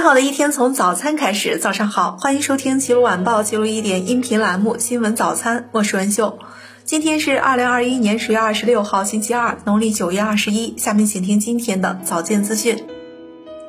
[0.00, 1.58] 美好的一天从早餐开始。
[1.58, 6.38] 早上好，欢迎收听《齐鲁晚报》记录一点音频栏目《新闻早餐》，我是文秀。
[6.86, 10.74] 今天是二零二一年十月二十六号，星期二，农历九月二十一。
[10.78, 12.82] 下面请听今天的早间资讯。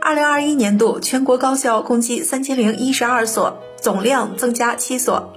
[0.01, 5.33] 二零二一年度全国高校共计三千零一十二所，总量增加七所。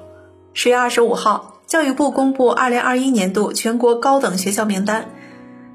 [0.52, 5.10] 十月二十五号，教育部公布二零二一年度全国高等学校名单。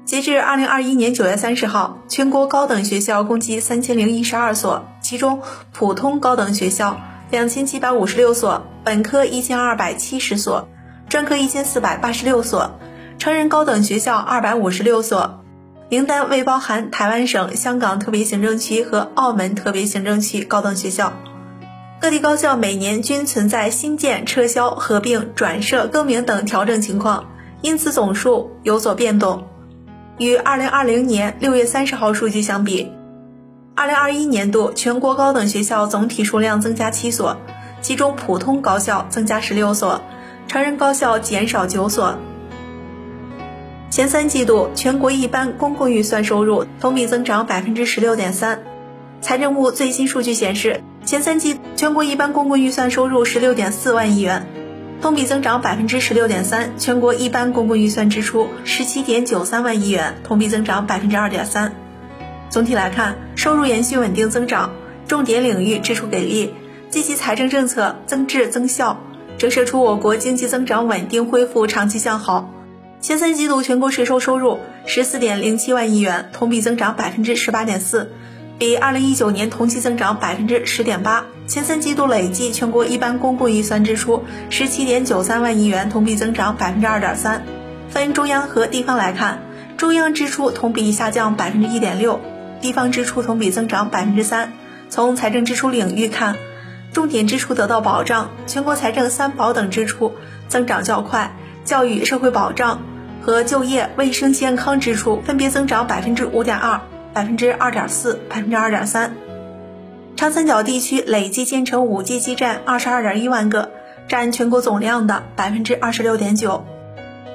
[0.06, 5.42] 截至二零二一年九月三十号，全国高等学校共计三千零一十二所，其中
[5.72, 7.00] 普通高等学校
[7.32, 10.68] 两千七百五十六所，本科一千二百七十所，
[11.08, 12.78] 专科一千四百八十六所，
[13.18, 15.42] 成人高等学校二百五十六所。
[15.88, 21.12] 名单未包含台湾省、香港特别行政区和澳门特别行政区高等学校。
[22.00, 27.24] 各地高校每年均存在新建、撤销、合并、转设、更名等调整情况，
[27.62, 29.48] 因此总数有所变动。
[30.18, 32.92] 与二零二零年六月三十号数据相比，
[33.80, 37.38] 二零二一年度全国高等学校总体数量增加七所，
[37.80, 40.02] 其中普通高校增加十六所，
[40.46, 42.18] 成人高校减少九所。
[43.88, 48.60] 前三季度全国一般公共预算收入同比增长百分之十六点三。
[49.22, 54.46] 财政部最新数据显示，前三季全国一般公共预算收入十六点四万亿元。
[55.00, 61.72] 同比增长百分之十六点三，全国一般公共预算支出十七点九三万亿元，同比增长百分之二点三。
[62.50, 64.72] 总体来看，收入延续稳定增长，
[65.06, 66.52] 重点领域支出给力，
[66.90, 69.00] 积极财政政策增质增效，
[69.38, 72.52] 折射出我国经济增长稳定恢复长期向好。
[73.00, 78.10] 前三季度全国税收收入十四点零七万亿元，同比增长百分之十八点四。
[78.58, 87.44] 比二零一九年同期增长百分之十点八，前三季度累计全国一般公共预算支出十七点九三万亿元，同比增长百分之二点三。
[87.88, 89.40] 分中央和地方来看，
[89.78, 92.20] 中央支出同比下降百分之一点六，
[92.60, 94.52] 地方支出同比增长百分之三。
[94.88, 96.36] 从财政支出领域看，
[96.92, 100.14] 重点支出得到保障，全国财政三保等支出
[100.48, 101.32] 增长较快，
[101.64, 102.82] 教育社会保障
[103.22, 106.80] 和就业卫生健康支出分别增长百分之五点二。
[107.12, 109.16] 百分之二点四，百分之二点三。
[110.14, 113.72] 长三角地区累计建成 5G 基站二十二点一万个，
[114.06, 116.64] 占全国总量的百分之二十六点九。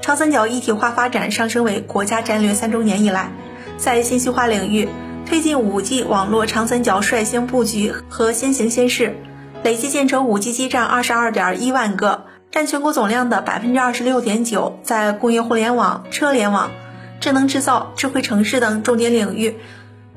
[0.02, 3.31] 长三角一体化发展上升为国家战略三周年以来，
[3.78, 4.88] 在信息化领域
[5.25, 9.16] 推进 5G 网络，长三角率先布局和先行先试，
[9.63, 14.80] 累计建成 5G 基站二十二点一万个，占全国总量的百分之二十六点九。
[14.84, 16.72] 在工业互联网、车联网。
[17.22, 19.56] 智能制造、智慧城市等重点领域，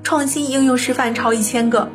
[0.02, 1.88] 创新应用示范超一千个。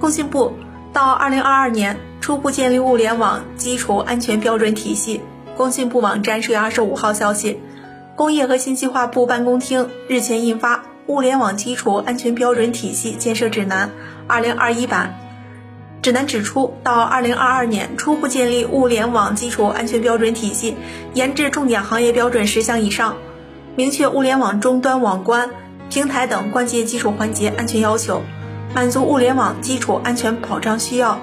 [0.00, 0.54] 工信部
[0.92, 5.20] 到二零二二年初步建立物联网基础安全标准体系。
[5.56, 7.60] 工信部网站十月二十五号消息，
[8.16, 10.76] 工业和信息化部办公厅日前印发
[11.06, 13.90] 《物联网基础安全标准体系建设指南
[14.26, 15.14] （二零二一版）》。
[16.02, 20.76] 指南指出，到二零二二年初步建立物联网基础安全标准体系，
[21.12, 23.16] 研制重点行业标准十项以上。
[23.76, 25.50] 明确物联网终端网关、
[25.90, 28.22] 平台等关键基础环节安全要求，
[28.74, 31.18] 满足物联网基础安全保障需要，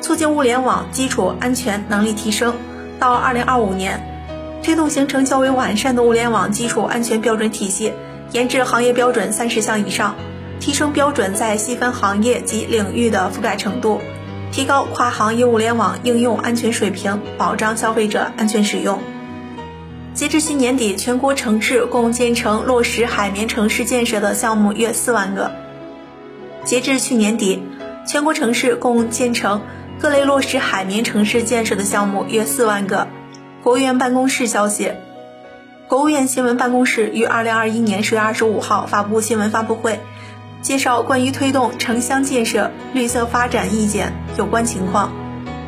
[0.00, 2.54] 促进物联网基础安全能力提升。
[3.00, 4.00] 到二零二五年，
[4.62, 7.92] 推动形成较为完善的物联网基础安全标准体系，
[8.32, 10.14] 研制行业标准三十项以上，
[10.60, 14.00] 提升标准在细分行业及领域的覆盖程度，
[14.52, 18.98] 提高跨行业物联网应用安全水平，保障消费者安全使用。
[20.14, 25.52] 截至去年底，全国城市共建成落实海绵城市建设的项目约四万个。
[26.64, 27.62] 截至去年底，
[28.06, 29.60] 全国城市共建成
[30.00, 33.08] 各类落实海绵城市建设的项目约四万个。
[33.62, 34.92] 国务院办公室消息，
[35.88, 40.00] 国务院新闻办公室于二零二一年十月二十五号发布新闻发布会，
[40.60, 45.12] 介绍关于推动城乡建设绿色发展意见有关情况。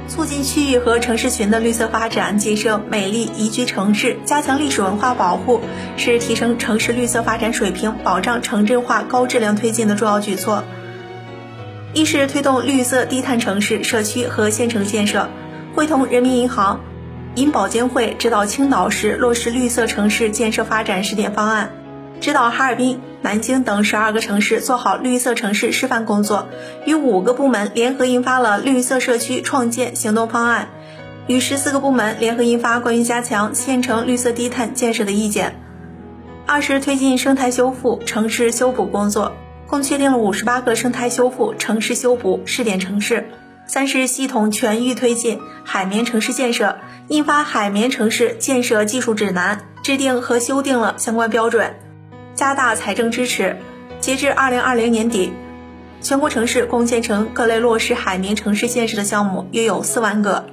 [0.08, 5.60] 促进区域和城市群的绿色发展，建设美丽宜居城市，加强历史文化保护，
[5.96, 10.64] 是提升城市绿色发展水平、保障城镇化高质量推进的重要举措。
[11.94, 15.28] 一是推动绿色低碳城市、社区和县城建设，
[15.76, 16.80] 会同人民银行、
[17.38, 21.70] 银保监会指导青岛市落实绿色城市建设发展试点方案。
[22.20, 26.48] 指导哈尔滨、南京等十二个城市做好绿色城市示范工作，
[26.84, 30.70] 与五个部门联合印发了绿色社区创建行动方案，
[31.28, 35.54] 与十四个部门联合印发关于加强县城绿色低碳建设的意见。
[36.44, 39.36] 二是推进生态修复、城市修补工作，
[39.68, 43.28] 共确定了五十八个生态修复、城市修补试点城市。
[43.68, 46.78] 三是系统全域推进海绵城市建设，
[47.08, 51.74] 印发海绵城市建设技术指南，制定和修订了相关标准。
[52.34, 53.58] 加大财政支持，
[54.00, 55.34] 截至二零二零年底，
[56.00, 60.46] 全国城市共建成各类落实海绵城市建设的项目约有四万个。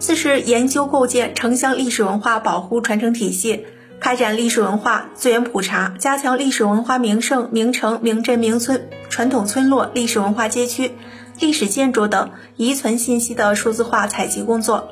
[0.00, 3.64] 四是研究构建城乡历史文化保护传承体系，
[4.00, 10.92] 开展历史文化资源普查，加强历史文化名胜、名城、名镇、名村、传统村落、历史文化街区、
[11.40, 14.88] 历史建筑等遗存信息的数字化采集工作。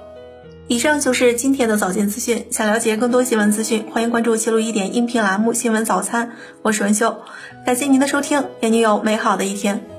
[0.69, 2.47] 以上就是今天的早间资讯。
[2.51, 6.27] 想了解更多新闻资讯，欢迎关注“记录一点”音频栏目《新闻早餐》，
[6.63, 7.23] 我是文秀。
[7.65, 9.96] 感谢您的收听，愿您有美好的一天。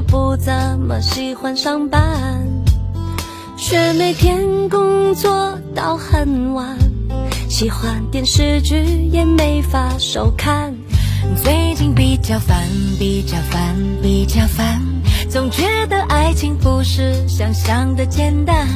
[0.00, 2.00] 不怎么喜欢上班，
[3.56, 6.76] 却每天工作到很晚，
[7.48, 10.74] 喜欢电视剧也没法收看。
[11.42, 12.66] 最近比较烦，
[12.98, 14.80] 比较烦，比较烦，
[15.28, 18.66] 总觉得爱情不是想象的简单。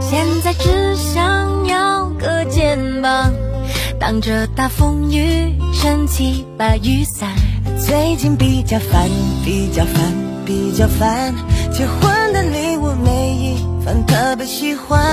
[0.00, 3.32] 现在只想要个肩膀。
[3.98, 7.28] 挡着大风雨，撑起把雨伞。
[7.90, 9.10] 最近比较烦，
[9.44, 10.14] 比较烦，
[10.46, 11.34] 比较烦。
[11.72, 15.04] 结婚的礼物每一份特别喜欢。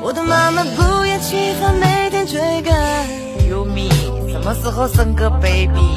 [0.00, 3.06] 我的妈妈不厌其烦，每天追赶。
[3.50, 3.90] 有米，
[4.30, 5.94] 什么时候生个 baby？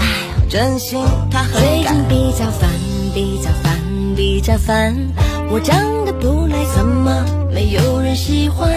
[0.00, 0.04] 哎，
[0.50, 0.98] 真心
[1.30, 2.68] 他很最近比较烦，
[3.14, 3.80] 比较烦，
[4.16, 4.92] 比较烦。
[5.52, 7.24] 我长得不赖，怎么
[7.54, 8.68] 没有人喜欢？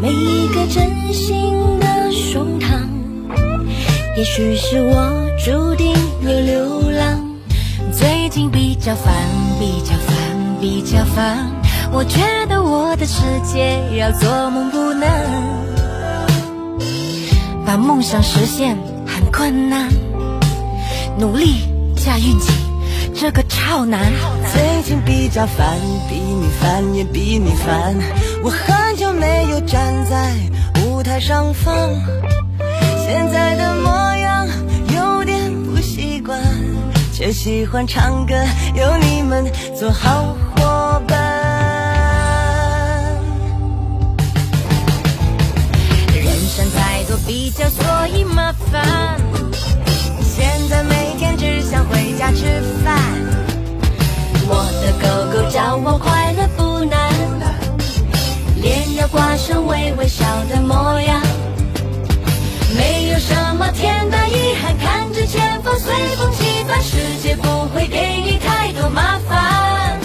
[0.00, 2.80] 每一个真心的胸膛，
[4.16, 7.22] 也许是我注定要流浪。
[7.92, 9.12] 最近比较烦，
[9.60, 11.50] 比较烦，比较烦。
[11.92, 12.18] 我觉
[12.48, 15.10] 得我的世界要做梦不难，
[17.66, 18.74] 把梦想实现
[19.06, 19.90] 很困难，
[21.18, 22.54] 努力加运气，
[23.14, 24.00] 这个超难。
[24.50, 25.76] 最近比较烦，
[26.08, 27.94] 比你烦也比你烦。
[28.42, 30.32] 我很久没有站在
[30.86, 31.74] 舞台上方，
[33.06, 34.05] 现在的梦
[37.18, 38.34] 却喜欢唱歌，
[38.74, 41.16] 有你们做好伙伴。
[46.14, 49.18] 人生太多比较，所以麻烦。
[50.20, 53.00] 现在每天只想回家吃饭，
[54.46, 57.10] 我的狗狗叫我快乐不难。
[58.60, 61.22] 脸要挂上微微笑的模样，
[62.76, 69.98] 没有什么天大遗憾，看着前方随风起烦，世界不会给你太多麻烦。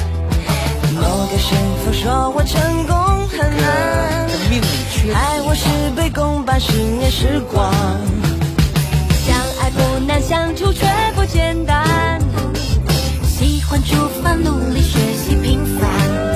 [0.96, 2.96] 某个师傅说我成功
[3.28, 4.28] 很难，
[5.14, 5.66] 爱我是
[5.96, 7.72] 被公办十年时光，
[9.26, 10.86] 相爱不难，相处却
[11.16, 12.20] 不简单，
[13.26, 16.31] 喜欢煮饭，努力学习，平凡。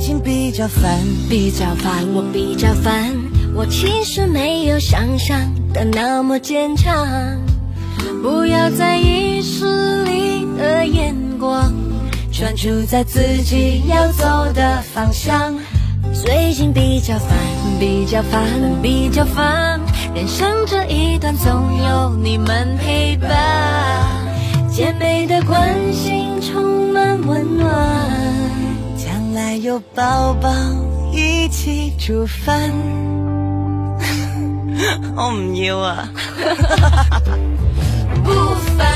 [0.00, 3.12] 情比较烦，比较烦，我比较烦。
[3.54, 5.40] 我其实没有想象
[5.72, 7.06] 的那么坚强。
[8.22, 11.72] 不要在意势力的眼光，
[12.32, 15.54] 专注在自己要走的方向。
[16.12, 17.36] 最近比较烦，
[17.78, 18.42] 比较烦，
[18.82, 19.80] 比较烦。
[20.14, 23.28] 人生这一段总有你们陪伴，
[24.70, 28.25] 姐妹的关心充满温暖。
[29.36, 30.48] 来有宝宝
[31.12, 32.70] 一起煮饭，
[35.14, 36.08] 我唔要啊！
[38.24, 38.32] 不
[38.78, 38.95] 烦。